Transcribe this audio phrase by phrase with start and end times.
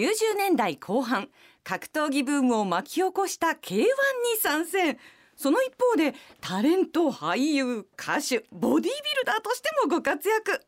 [0.00, 1.28] 90年代後半
[1.62, 3.86] 格闘技ブームを巻き起こした K1 に
[4.40, 4.98] 参戦。
[5.36, 10.62] その一方でタレント俳優歌手ボディービルダーとしてもご活躍。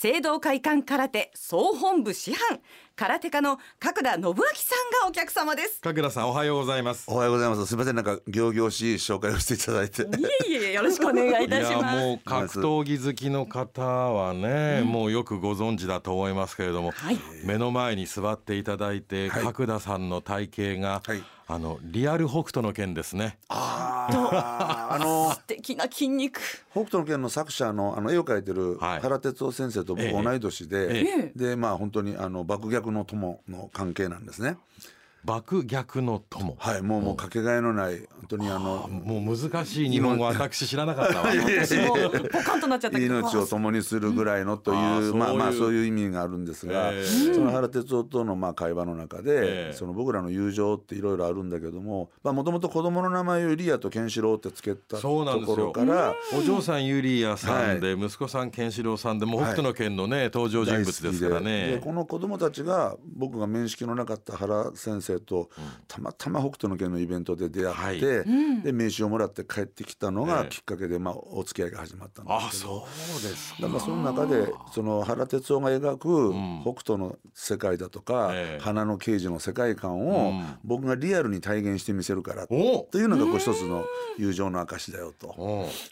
[0.00, 2.60] 聖堂会館空手総本部師範
[2.94, 4.36] 空手家の角田信明さん
[5.02, 5.80] がお客様です。
[5.80, 7.04] 角田さんおはようございます。
[7.08, 7.66] おはようございます。
[7.66, 7.96] すみません。
[7.96, 10.02] なんか行々しい紹介をしていただいて。
[10.02, 10.06] い
[10.46, 11.96] えいえよろしくお願いいたします。
[11.98, 23.38] もう格闘技好きの方はね、うん、もうよくご存知だと思いますけれども、はい、目の前に座っていただいて、はい、角田さんの体型が、はい、あのリアル北斗の拳ですね。
[23.48, 23.77] あ
[24.10, 26.40] あの素敵な筋肉。
[26.70, 31.32] 北斗の拳の作者のあの絵を描いてる原哲夫先生と僕同い年で、ええ。
[31.36, 34.56] でまあ本当にあの爆逆の友の関係なんですね。
[35.28, 36.56] 爆逆の友。
[36.58, 41.26] はいもうもうかけがえのない本当にあのもう難しい日本語私知らなかったわ。
[41.26, 41.94] 私も
[42.32, 46.92] ポカンとなっちゃった命を共にするぐらいのというまあまあそういう意味があるんですが、
[47.34, 55.08] その原哲夫とのまあ会話の中で、その僕らの友情っていろいろあるんだけどももともと子供の名前をユリアとケンシロウってつけたと
[55.44, 61.72] ころからお嬢さんユリアさんで、息子さんケンシロウさんでも北斗の拳のね、登場人物ですからね。
[61.72, 65.50] でこの子供たちが僕が面識のなかった原先生と
[65.86, 68.24] たまたま北斗の拳のイベントで出会って、
[68.62, 83.84] で名刺をもらって帰ってきたのがきっかけで、まあ、お付き合いが始まったんですけどそうですだからその中でその原哲夫が描く北斗の世界だとか、花の刑事の世界観を僕がリアルに体現してみせるからというのがこう一つの
[84.18, 85.28] 友情の証だよと、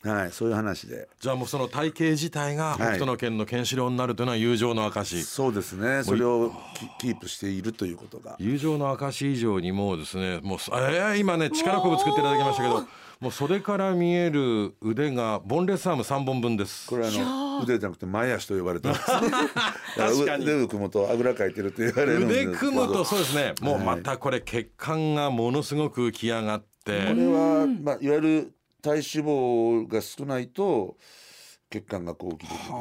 [0.02, 1.08] はい、そういう話で。
[1.20, 6.02] じゃあもうその体型自体が北斗の拳のケンシロウになるというのは友情の証、そうですね。
[6.04, 6.52] それを
[6.98, 8.36] キープしているということが。
[8.38, 12.86] 友情の証以上にもうですねもうえー、今ね力こぶ作っていただきましたけど
[13.20, 16.86] もう袖から見える腕がボンレスアーム3本分です。
[16.86, 19.06] これあの腕じゃなくて前足と呼ばれてます。
[19.96, 20.44] 確かに。
[20.44, 30.98] 腕を組むとあぐらかいてるって言われるんです腕組むとそうですねもうまたこれ血管がものすごく浮き上がって、これは、まあ、いわゆる体脂肪が少ないと
[31.80, 32.72] 血管がこう起きてくる。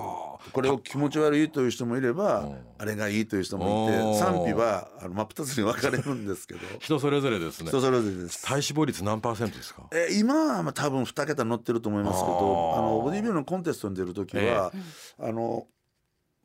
[0.51, 6.59] これを気持ち悪いという人もいればあれがいいという人もいて賛否はあの真っ二つに分かれるんですけど。
[6.79, 7.69] 人それぞれですね。
[7.69, 8.43] 人それぞれです。
[8.43, 9.83] 体脂肪率何パーセントですか？
[9.91, 14.77] え今はまあ多分2桁乗ってると思いますけどあのボディビルのコンテストに出る時は、え
[15.21, 15.67] え、あの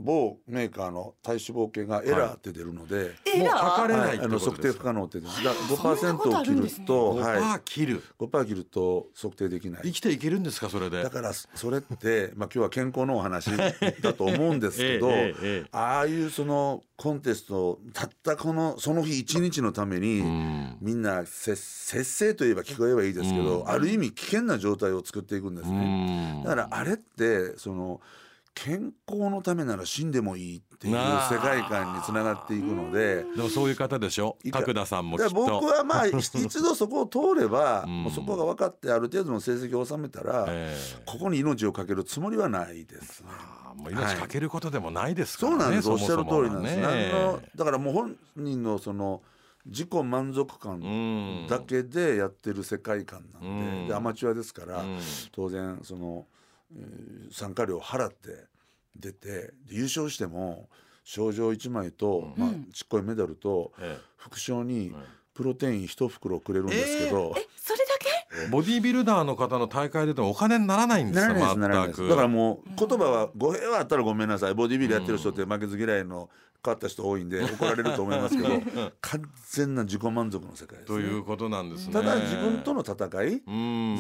[0.02, 3.02] 某メーカーの体脂肪計がエラーって出るので、は
[3.34, 5.44] い、もう測れない、はい、あの測定不可能ってです。
[5.44, 6.50] だ5%を切
[6.80, 8.02] ると、ね、はい、切る。
[8.18, 9.82] 5%切ると測定できない。
[9.84, 11.02] 生きていけるんですかそれで？
[11.02, 13.50] だからそれってまあ今日は健康のお話
[14.00, 20.22] だと思うんですけど、 えええ、ああいうそのコンテストたったこのその日一日のために、
[20.80, 21.56] みんな節
[22.04, 26.42] 制といえば聞こえばいいですけど、ある意味危険な状態を作っていくんですね。
[26.44, 28.00] だからあれってその
[28.54, 33.24] 健康のためなら死んでもいいっていう世界観につながっていくので。
[33.36, 34.36] でもそういう方でしょ？
[34.50, 35.34] 角田さんもきっと。
[35.34, 43.28] 僕はまあ 一度そこを通れば、もうそこが分かってある程度の成績を収めたら、えー、ここに命をかけるつもりはないですね。
[43.76, 46.04] もう命かけることでもないですからね、はい、そうなんです。
[46.04, 49.22] おっしゃる通りなんです、ね、のだからもう本人のその
[49.64, 54.84] 自己満足感だけでやってる世界観なんで,、でアマチュアですから、
[55.32, 56.26] 当然その。
[57.32, 58.46] 参加料払って
[58.96, 60.68] 出て優勝しても
[61.04, 63.72] 賞状1枚と、まあ、ちっこいメダルと、
[64.16, 64.92] 副賞に
[65.34, 68.46] プロテイン1袋くれるんですけど、えそれだけ？
[68.50, 71.24] ボディービルダーの方の大会でてもお金にならないんですよ
[72.08, 74.54] だからもう言葉は語弊はあったらごめんなさい。
[74.54, 76.30] ボディービルやってる人って負けず嫌いの
[76.64, 78.48] 変わった人多いんで 怒られると思いますけど
[79.00, 81.92] 完全な自己満足の世界です、ね、ということなんですね。
[81.92, 82.94] ただ自分との戦
[83.24, 83.42] い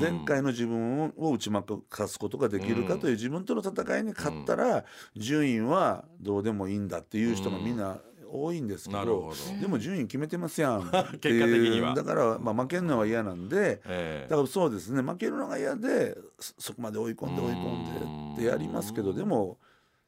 [0.00, 4.84] 前回の自分を打ち負かすことができるかという自分との戦いに勝ったら
[5.16, 7.98] 順位はどうでもいいんだっていう人がみんな
[8.32, 11.94] 多いんですけどでも順位決めてますやん結果的には。
[11.94, 19.58] だから、まあ、負けるのは嫌なんで、えー、だからそうですね負けるのが嫌でそこまで追い込んで追い込んでってやりますけどでも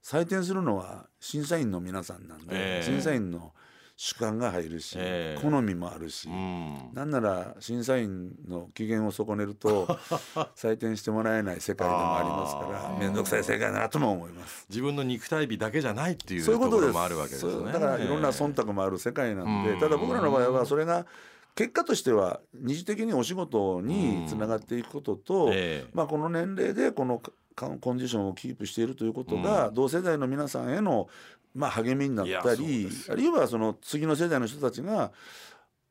[0.03, 3.53] 採点するのは審査員の皆さんなんで、えー、審査員の
[3.97, 9.87] 主観が入るし、えー、好みもあるし、うん、なんなら審査員の機嫌を損ねると
[10.57, 14.67] 採点してもらえない世界でもありますから面倒くさい世界だなとも思います。
[14.69, 17.73] 自分の肉体美だけじゃないっていうところもあるわけですね。
[17.73, 21.07] だからいろんな忖度もある世界なんで、ただ僕らの場合はそれが
[21.55, 27.21] 結果としては二次的にお仕事につながっていくことと、えー、まあ、この年齢でこの
[27.55, 31.09] コンディションをキープしているということが、同世代の皆さんへの、
[31.55, 35.13] まあ、励みになったりあるいはその次の世代の人たちが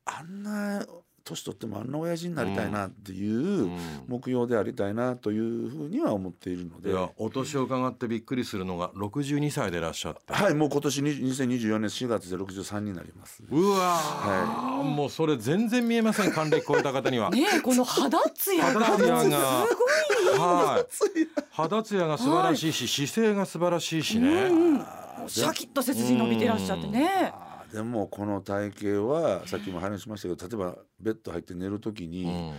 [0.04, 0.84] あんな
[1.24, 3.70] 年取ってもあんな親父になりたいなっていう
[4.08, 10.32] 目標でありたいなというふうには思っているので、いやお年を伺ってびっくりするのが62歳でいらっしゃって。
[10.32, 13.42] はいもう今年2024年4月で63になります。
[13.50, 16.32] うわはい、もうそれ全然見えません。
[16.32, 17.30] 還暦超えた方には。
[17.30, 18.80] ねこの肌ツヤが。
[18.80, 19.66] 肌ツヤが。
[19.66, 20.38] すごい。
[20.38, 20.86] はい。
[21.50, 24.50] 肌ツヤが素晴らしいし、姿勢が素晴らしいしね、
[25.26, 27.32] シャキッと背筋伸びてらっしゃってね
[27.72, 32.54] でもこの体型はさっきも話しましたけど例えばベッド入って寝る時に、うん。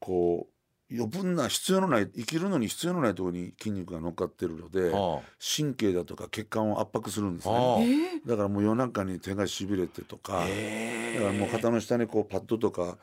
[0.00, 0.57] こう
[0.90, 7.78] 余分な必要のない生きるのに必要のないところに筋肉が乗っかってるのでは神経だとか血管を圧迫するんですはあ。
[7.80, 7.86] ね
[8.24, 12.98] えだからもう夜中に手がしびれてとか、だからもう肩の下にこうパッドとか、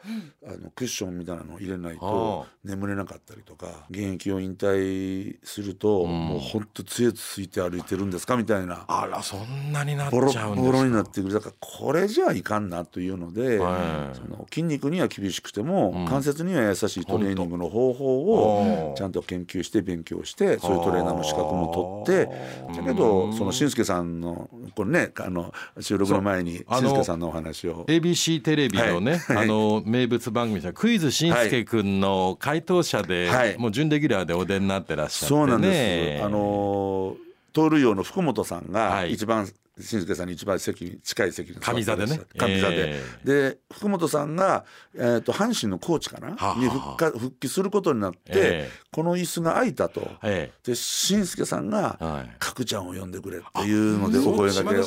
[0.45, 10.71] あのクッションみたいなのを入れないはと眠れなかったりとか現役を引退すると、もうほんと杖ついて歩いてるんですかみたいなあらそんなになっボロちゃうんですか。
[10.71, 11.33] ボロになってくる。
[11.33, 14.17] だからこれじゃいかんなというので、はい。
[14.17, 16.05] その筋肉には厳しくても、うん。
[16.07, 22.31] 関節には優しいトレーニングの方法ほんをとちゃんと研究して勉強してそういうトレーナーの資格も取って
[22.75, 27.85] だけどそのしんすけさんのこれねあの収録の前にしあのんすけさんのお話を。
[27.85, 29.37] ABC テレビのね、はい。
[29.37, 33.57] あの名物番組じゃクイズしんすけくんの回答者で、はい。
[33.57, 35.39] もう準レギュラーでお出になってらっしゃってね。
[35.39, 36.23] そうなんです。
[36.23, 37.15] あの
[37.53, 39.13] 盗塁王の福本さんがはい。
[39.13, 39.47] 一番、
[39.79, 42.21] 新助さんに一番席に近い席に上座でね。
[42.37, 48.69] 上座で、えで福本さんが、えー、と阪神のコーチかな、はあに復活復帰することになって、ええ。
[48.91, 50.09] この椅子が空いたと。
[50.23, 54.83] えで新助さんがはい「角ちゃんを呼んでくれ」っていうのでお声掛けを。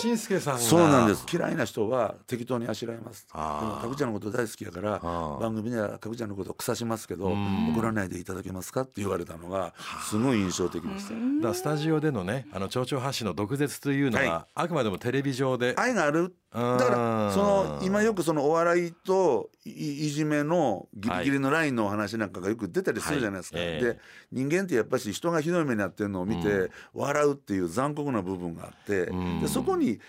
[0.59, 1.27] そうなんです。
[1.31, 3.27] 嫌いな人は適当にあしらいます。
[3.33, 7.73] でも角ちゃんのこと大好きやから番組では角ちゃんのことを腐しますけどん。
[7.73, 9.75] 怒らないでいただけますかって言われたのが
[10.09, 11.15] すごい印象的でした。
[11.15, 15.75] だからスタジオでのねあの蝶々発信の毒舌というのは、はあくまでもテレビ上で。
[15.77, 16.35] 愛がある。
[16.53, 23.59] だからその今よくそのお笑いといいじめのギリギリのラインのお話なんかがよく出たりするじゃないですか。
[23.59, 23.67] はい。
[23.67, 23.85] ええ。
[23.85, 23.99] で
[24.33, 29.07] 人間ってやっぱし人がひどい目に遭ってるのを見て笑うっていう残酷な部分があって。
[29.07, 29.41] うん。
[29.41, 30.01] でそこに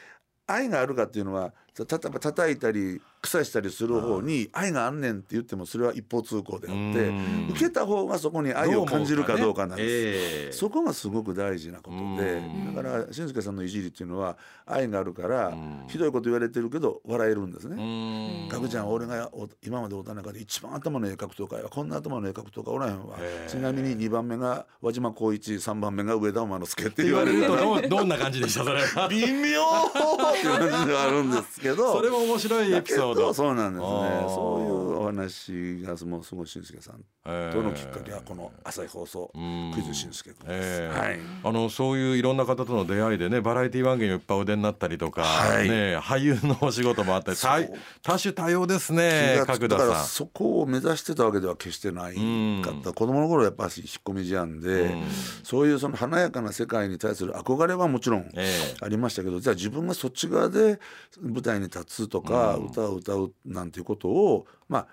[0.47, 6.79] 愛があるかっていうのはた例えば叩いたり腐したりする方に愛があんねんって言ってもそれは一方通行であって
[7.09, 7.47] うん。
[7.51, 9.89] 受けた方がそこに愛を感じるかどうかなんです。
[9.89, 10.51] ええ。
[10.53, 12.75] そこがすごく大事なことでうん。
[12.75, 15.85] だから俊介さんのいじりっていうのは愛があるからん。
[15.89, 18.45] ひどいこと言われてるけど笑えるんですうね。
[18.45, 18.47] ん。
[18.47, 23.17] ガクちゃん俺がお今までおった中で一番頭のええ格闘家やこんな頭のええ格闘家おらへんわ。
[23.47, 27.45] ちなみに2番目が輪島光一3番目が上田馬之助って言われる。
[27.45, 29.07] とどんな感じでしたそれは。
[29.11, 31.93] 微妙って感じではあるんですけど。
[31.97, 33.33] それも面白いエピソードど。
[33.33, 33.89] そうなんですね。
[34.27, 39.71] そういうお話がもうすごい俊介さんええとのきっかけはこの朝日放送ん。
[39.73, 40.81] クイズ俊介君です。
[40.81, 41.19] ええはい。
[41.43, 45.69] あのそういういろんな方との出会いでねバラエティ番組もいっぱいお出になったりとか、はい。
[45.69, 47.59] ね俳優のお仕事もあったり多
[48.01, 50.05] 多種多様ですね角田さん。
[50.05, 52.15] そこを目指してたわけでは決してない
[52.63, 52.93] かった。
[52.93, 54.95] 子供の頃やっぱし引っ込み思案で、
[55.43, 58.75] そういうその華やかな世界に対する憧れはもちろんええ。
[58.81, 60.79] ありましたけど、じゃあ自分がそっち側で
[61.21, 64.87] 舞台に立つとか、歌を歌うなんていうことをまあ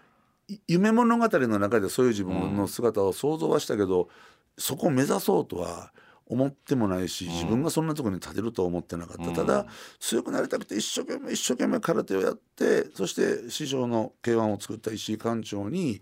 [0.49, 4.09] い夢物語の中でそういう自分の姿を想像はしたけど、
[4.57, 5.93] そこを目指そうとは
[6.29, 9.67] 思ってもないし自分がそんなところに立てるとは思ってなかった、ただ
[10.01, 16.01] 強くなりたくて一生懸命一生懸命空手をやってそして師匠の K1 を作った石井館長に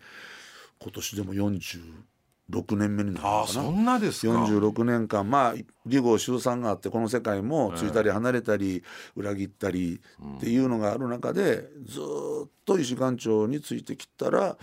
[0.81, 1.35] 今年でも
[2.51, 3.61] 46年目になるあのかな。
[3.61, 4.33] あそんなですか。
[4.33, 5.55] 46年間まあ
[5.89, 8.83] 離合集散があってこの世界もついたり離れたり
[9.17, 10.01] 裏切ったり
[10.37, 14.57] っていうのがある中でずーっと石館長についてきたら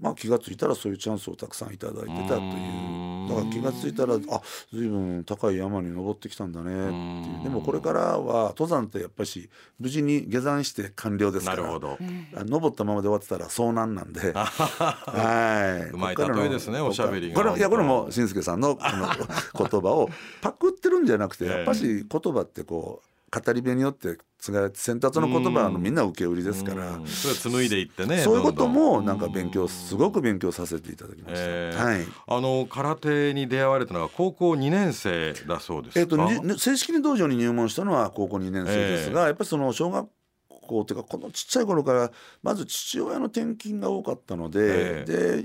[0.00, 3.28] まあ気がついたらそういうチャンスをたくさんいただいてたという。
[3.28, 4.40] だから気がついたらあ
[4.72, 7.42] 随分高い山に登ってきたんだねっていう。
[7.44, 11.58] でもこれからは登山ってやっぱし無事に下山して完了ですから。
[11.58, 11.98] なるほど。
[12.36, 15.90] あ登ったままで終わってたら遭難なんで、 はい。
[15.90, 17.36] うまい例えですねおしゃべりが。
[17.40, 19.06] これいやこれも新助さんのこの
[19.68, 20.10] 言葉を
[20.42, 21.50] パクってるんじゃなくて、ええ。
[21.50, 27.00] やっぱし言葉ってこう語り部によって継が先達の言葉のみんな受け売りですからう。
[27.02, 28.18] んそれ紡いでいってね。
[28.18, 31.40] そういうこともなんか勉強すごく勉強させていただきました。
[31.40, 32.06] ええはい。
[32.28, 36.00] あの空手に出会われたのは高校2年生だそうですか？
[36.00, 40.08] えっとに正式に道場に入門したのは高校2年生ですが、やっぱりその小学
[40.48, 42.10] 校っていうかこのちっちゃい頃から
[42.42, 45.44] まず父親の転勤が多かったので、えで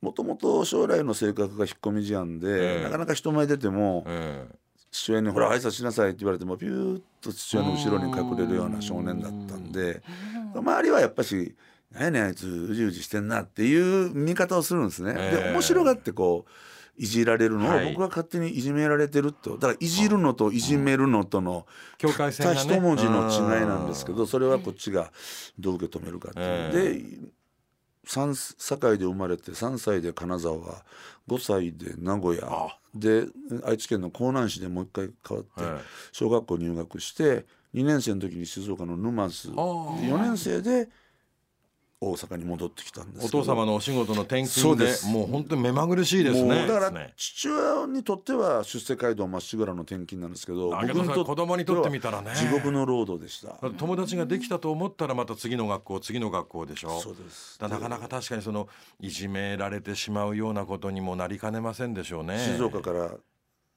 [0.00, 4.46] もともと将来の性格が引っ込み思案で、ええなかなか人前出ても、え
[5.02, 5.50] 父親に「ほら。
[5.50, 10.02] 挨拶しなさい」って言われてもピューッと父親の後ろに隠れるような少年だったんで
[10.54, 11.54] 周りはやっぱし
[11.92, 15.14] 「何やねんあいつうじうじしてんな」っていう見方をするんですね。
[15.16, 15.44] ええ。
[15.44, 16.50] で面白がってこう
[17.00, 17.90] いじられるのをはい。
[17.90, 22.74] 僕が勝手にいじめられてるとだからいじるのといじめるのとの境界線たがね。
[22.76, 25.12] 一文字の違いなんですけどそれはこっちが
[25.58, 26.64] どう受け止めるかっていう。
[26.64, 27.37] ので
[28.08, 30.56] 堺で生まれて3歳で金沢
[31.28, 32.68] 5歳で名古屋。
[32.94, 33.26] で
[33.64, 35.46] 愛知県の江南市でもう一回変わっ
[35.78, 39.50] て小学校入学して2年生の時に静岡の沼津。
[39.50, 40.88] 4年生で
[42.00, 46.66] 大阪に戻ってきたんですお父様のお仕事の転勤でもう本当に目まぐるしいですね。
[46.66, 52.30] だから父親にとっては出世街道まっしぐらの転勤なんですけど僕にと子供にとってみたらね。
[52.36, 53.56] 地獄の労働でした。
[53.78, 57.00] 友達ができたと思ったらまた次の学校次の学校でしょ。
[57.00, 57.58] そうです。
[57.60, 58.68] なかなか確かにその
[59.00, 62.38] いじめられてしまうようなことにもなりかねませんでしょうね。
[62.38, 63.10] 静岡から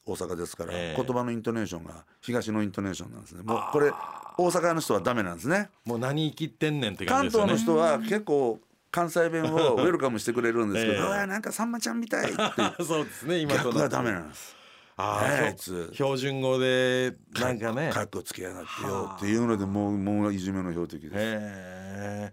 [0.06, 3.44] 大阪ですから、えー、言葉のイントネーションが東のイントネーションなんですね。
[3.44, 3.92] もうこれ
[4.38, 5.70] 大阪の人はダメなんですね。
[5.86, 7.52] もう何生きってんねんって感じですよね。
[7.52, 8.60] 関東の人は結構
[8.92, 12.42] 関西弁をウェルカムしてくれるんですけど「えー、なんかさんまちゃんみたい」って
[12.84, 14.56] そうですね今逆はダメなんです。
[14.98, 15.90] ああいつ。
[15.94, 17.92] 標準語でなんかね。
[17.92, 21.81] かっこつけやがってよっていうのでもうもういじめの標的です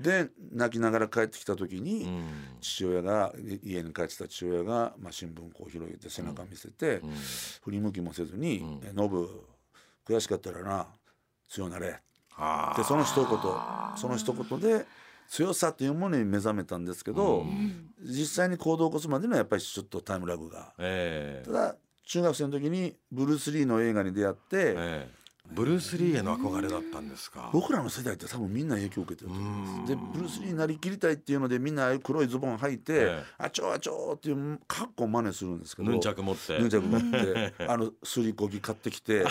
[0.00, 2.24] で泣きながら帰ってきた時に、うん、
[2.60, 7.10] 父親が家に帰ってた父親が、まあ、新聞こう広げて背中見せて、うん、
[7.64, 8.62] 振り向きもせずに
[8.94, 9.28] 「ノ、う、ブ、ん、
[10.06, 10.86] 悔しかったらな
[11.48, 11.86] 強なれ」
[12.76, 13.28] でその一言。
[13.96, 14.86] その一言で
[15.28, 25.08] 強さというものに目覚めたんですけど、うん、実際に行動を起こすまでのはやっぱりちょっとタイムラグが、えー、ただ中学生の時にブルース・リーの映画に出会って、え
[25.50, 27.50] ブルース・リーへの憧れだったんですか？
[27.52, 29.88] 僕らの世代って多分みんな影響を受けてると思います。
[29.88, 36.58] でブルース・リーになりきりたいっていうのでみんな黒いズボン履いて、ええ、あちょあちょっていう格好真似するんですけどヌンチャク持って。
[36.58, 39.30] ヌンチャク持って あのすりこぎ買ってきてで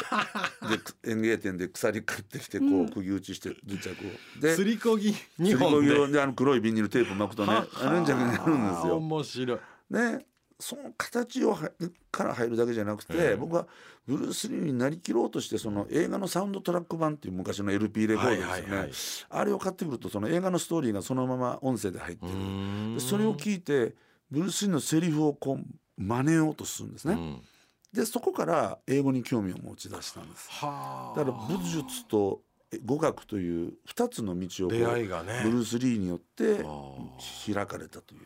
[1.05, 4.41] 園芸店で鎖買ってきてこう釘打ちしてヌンチャクを。
[4.41, 6.07] ですりこぎ2本で。
[6.13, 8.97] であの黒いビニールテープ巻くとねヌンチャクになるんですよ。
[8.97, 9.59] 面白い。
[9.89, 10.25] ね
[10.59, 11.55] その形を
[12.11, 13.67] から入るだけじゃなくて、僕は
[14.07, 18.91] ブルース・リーになりきろうとしてその映画のサウンドトラック版っていう昔の LP レコードですよね、はいはいはい、
[19.29, 22.99] あれを買ってくるとその映画のストーリーがそのまま音声で入ってる。
[22.99, 23.95] それを聞いて
[24.31, 27.41] ブルース・リーのセリフをこう真似ようとするんですね。
[27.93, 30.49] でそこから英語に興味を持ち出したんです。
[30.49, 32.41] だから武術と
[32.83, 34.79] 語学という2つの道を、ね、
[35.43, 36.65] ブルース・リーによって
[37.53, 38.21] 開かれたという。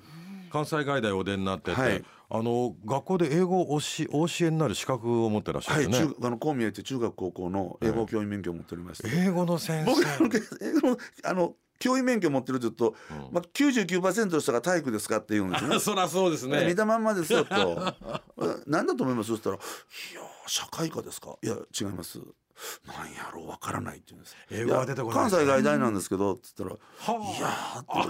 [0.52, 10.20] 関西外大お出になってて、はい、あの学校で英語をおしお教えになる資格を持ってらっしゃるね、はい、あのこう見えて中学高校の英語教員免許を持っておりまして、英語の先生。
[10.20, 15.80] 僕英語の あの教員免許持ってると言うと、うん、まあ、99%の人が体育ですかって言うんですね。
[15.80, 16.66] そりゃそうですね。
[16.68, 17.94] 見たまんまですよと。
[18.68, 19.30] 何だと思います？
[19.32, 21.38] そしたら「いや社会科ですか？
[21.42, 22.20] いや違います
[22.88, 24.36] なんやろうわからないって言うんです。
[24.52, 26.72] 英語は出てこない、関西外大なんですけどっつったら「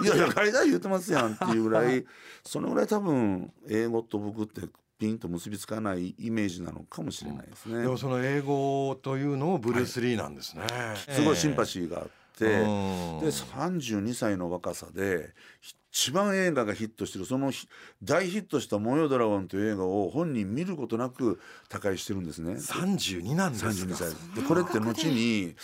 [0.03, 2.05] いやいや外大言ってますやん」っていうぐらい
[2.43, 4.61] そのぐらい多分英語と僕って
[5.01, 12.11] ピンと結びつかないイメージなのかもしれないですね、うん、でもその英語というのもブルース・リーなんですね、はい、すごいシンパシーがあって、
[12.45, 15.33] で32歳の若さで
[15.91, 17.51] 一番映画がヒットしてるその
[18.01, 22.53] 大ヒットした「模様ドラゴン」という映画を本人見ることなく他界してるんですね。
[22.53, 23.71] 32なんですか。
[23.71, 25.55] 32歳でこれって後に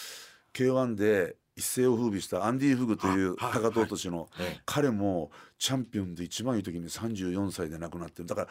[0.54, 4.30] K1 で一世を風靡したアンディ・フグという高藤都市の
[4.66, 8.28] 彼もチャンピオンで一番いい時に34歳で亡くなってる。
[8.28, 8.48] だから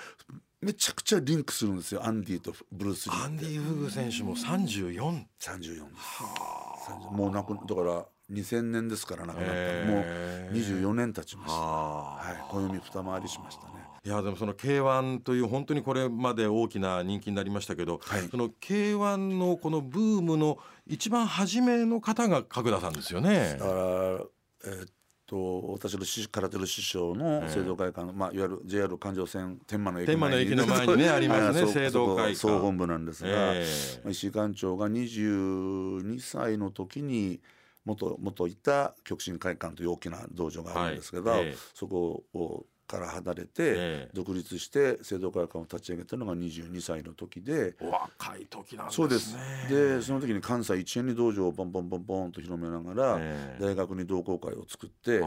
[0.60, 7.12] めちゃくちゃリンクするんですよアンディとブルース・リーアンディ・フグ選手も3434 34です。
[7.12, 9.52] もう亡くだから2000年ですから亡くなった
[9.86, 13.86] もう24年経ちました、はい、暦二回りしましたね。
[14.04, 23.56] いやでもその K1 という本当にこれまで大きな人気になりましたけど、はい、その K1 のこのブームの一番初めの方が角田さんですよね。
[23.58, 24.88] だからえー、っ
[25.26, 32.34] と私の空手の師匠の聖堂会館の、まあ、いわゆる JR 環状線天満の駅天満の駅の前にね ありますね聖堂会館。
[32.36, 37.40] 総本部なんですが、えー、石井館長が22歳の時に
[37.86, 41.46] 元元いた極真会館という大きな道場があるんですけど、はい。
[41.46, 48.96] えー、そこをから離れて独立して聖堂会館を立ち上げたのが22歳の時で若い時なんですね。
[48.96, 49.36] そうです。
[49.68, 53.20] でその時に関西一円に道場をボンボンボンボンと広めながら
[53.60, 55.18] 大学に同好会を作って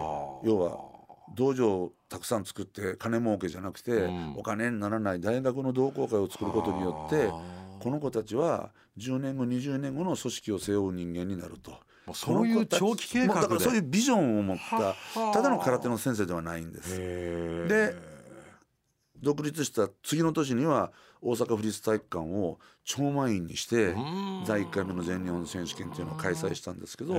[0.43, 0.77] 要は
[1.35, 11.73] 道場をたくさん作って金儲けじゃなくて、お金にならない大学の同好会を作ることによってこの子たちは10年後20年後の組織を背負う人間になると。
[12.13, 13.59] そういう長期計画で。
[13.59, 14.95] そういうビジョンを持った
[15.33, 16.97] ただの空手の先生ではないんです。
[16.97, 17.95] で
[19.21, 20.91] 独立した次の年には
[21.21, 23.93] 大阪府立体育館を超満員にして
[24.47, 27.15] 第1回目の全日本選手権っていうのを開催したんですけど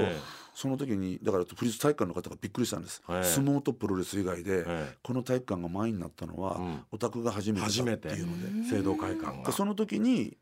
[0.54, 3.02] その時にだから府立体育館の方がびっくりしたんです。
[3.06, 4.64] 相撲とプロレス以外で
[5.02, 6.58] この体育館が満員になったのは
[6.90, 8.70] お宅が初めてだっていうので。
[8.70, 10.38] 聖堂会館がその時に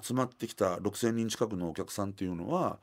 [0.00, 2.78] 集まってきた6,000人近くのお客さんっていうのは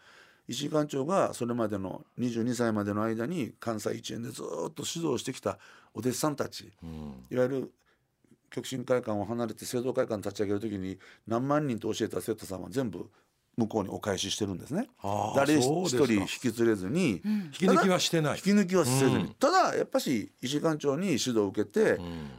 [0.48, 5.58] 石井館長がそれまでの22歳までの間に関西一円でずっと指導してきた
[5.94, 7.72] お弟子さんたち、うん、いわゆる
[8.52, 10.98] 極真会館を離れて聖堂会館立ち上げる時に
[11.28, 13.10] 何万人と教えた生徒さんは全部
[13.58, 14.90] 向こうにお返ししてるんですね。
[15.36, 18.34] 誰一人引き連れずに、うん、引き抜きはしてない。
[18.36, 22.30] 引き抜きはせずに、うん、ただやっぱし石井館長に指導を受けて、うん、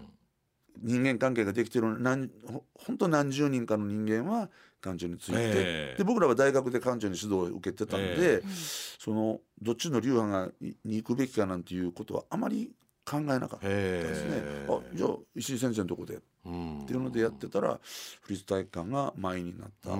[0.82, 2.30] 人間関係ができてる何
[2.74, 4.48] 本当何十人かの人間は
[4.82, 8.42] 館長について、えー、で僕らは大学で館長に指導を受けてたんで、えー、
[8.98, 10.52] そのどっちの流派が
[10.84, 12.70] に行くべきかなんていうことはあまり
[13.04, 14.42] 考えなかったですね。
[14.68, 17.78] あじゃあ石井先生のとこで、っていうのでやってたら
[18.20, 19.90] 府立体育館が前になった。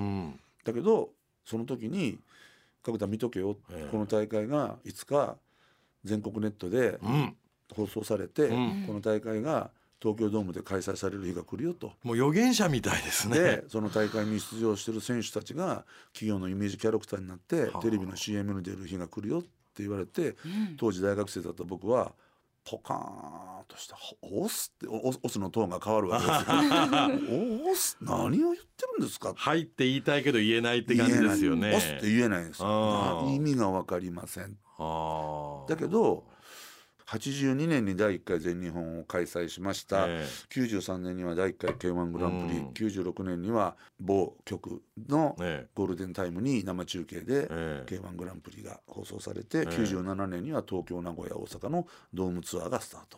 [0.65, 1.11] だけど
[1.45, 2.19] その時に
[2.87, 3.57] 「角田見とけよ、
[3.91, 5.37] この大会がいつか
[6.05, 6.99] 全国ネットで
[7.75, 20.35] 放送されて、この大会が東京ドームで開催される日が来るよともう預言者みたいですねでその大会に出場してる選手たちが企業のイメージキャラクターになってテレビの CM に出る日が来るよって言われて、
[20.77, 22.11] 当時大学生だった僕は
[22.65, 27.69] ポカーンとした「オス」ってオスのトーンが変わるわけですよ。
[27.71, 29.33] オス何を言ってるんですか？
[29.35, 31.75] はいって言いたいけど言えないって感じですよね。
[31.75, 33.29] オスって言えないんですよ。
[33.33, 34.57] 意味が分かりません。
[35.67, 36.23] だけど
[37.07, 42.67] 82年に第1回全日本を開催しました、えー、93年には第1回 k 1グランプリ、うん、
[43.03, 45.35] 96年には某局の
[45.73, 47.47] ゴールデンタイムに生中継で
[47.85, 53.17] k 1グランプリが放送されて、えー、97年には東京名古屋大阪のドームツアーがスタート、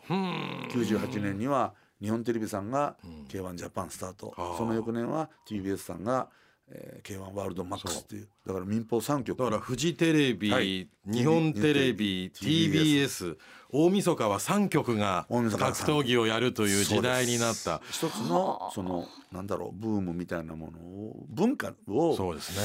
[0.72, 2.96] 98年には日本テレビさんが
[3.28, 6.28] k 1ジャパンスタート、その翌年は TBS さんが
[6.72, 8.28] 「えー、K1 ワールドマックスっていう。
[8.46, 9.38] だから民放3局。
[9.38, 13.36] だからフジテレビ、はい、日本テレビ TBS
[13.70, 17.80] 大晦日は3局が格闘技をやるという時代になった。
[17.90, 22.64] 一つのそのなんだろうブームみたいなものを文化を作っ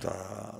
[0.00, 0.56] た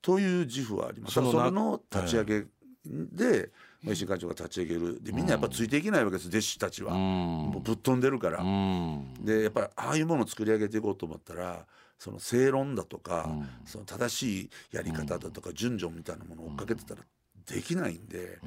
[0.00, 1.14] という自負はあります。
[1.14, 2.44] そその立ち上げ
[2.84, 3.50] で、
[3.84, 5.02] 石井会長が立ち上げる。
[5.02, 8.44] でみんなやっぱついていけないわけです弟子たちは、もうぶっ飛んでるから、
[9.20, 11.66] でやっぱりああいうものを作り上げていこうと思ったら
[11.98, 13.28] その正論だとか、
[13.64, 17.02] その正しいやり方だとか順序みたいなものを追っかけてたら
[17.46, 18.38] できないんで、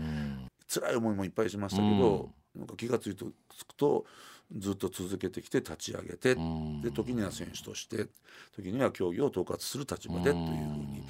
[0.68, 3.26] 辛い思いもいっぱいしましたけど、なんか気が付いて
[3.58, 4.06] つくと
[4.52, 6.36] ずっと続けてきて立ち上げて、
[6.84, 8.08] で時には選手として
[8.56, 11.04] 時には競技を統括する立場でというふうに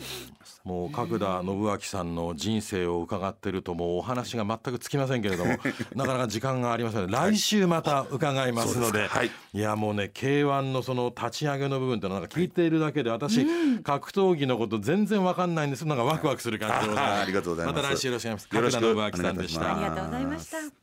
[0.64, 5.58] もう角田信明さんの人生を伺ってるともうお話が全くつきませんけれども
[5.96, 13.46] なかなか時間がありませんので来週また伺いますので、はい、いやもうね K1 のその立ち上げの部分ってのなんか聞いているだけで私、
[13.84, 17.66] 格闘技のこと全然わかんないんですなんかワクワクする感じでございます。
[17.66, 18.48] また来週よろしくお願いします。
[18.50, 19.78] 角田信明さんでした。
[19.78, 20.76] ありがとうございました。